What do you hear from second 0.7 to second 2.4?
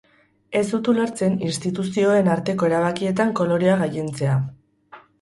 dut ulertzen instituzioen